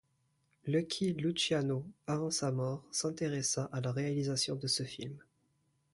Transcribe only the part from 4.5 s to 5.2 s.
de ce film.